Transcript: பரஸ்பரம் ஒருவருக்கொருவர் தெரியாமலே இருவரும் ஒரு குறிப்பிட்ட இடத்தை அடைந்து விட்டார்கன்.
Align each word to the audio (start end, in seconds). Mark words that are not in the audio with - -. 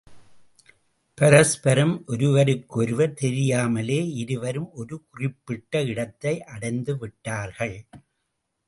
பரஸ்பரம் 1.17 1.93
ஒருவருக்கொருவர் 2.07 3.13
தெரியாமலே 3.13 3.99
இருவரும் 4.23 4.69
ஒரு 4.73 4.97
குறிப்பிட்ட 5.09 5.83
இடத்தை 5.93 6.35
அடைந்து 6.55 6.95
விட்டார்கன். 7.05 7.79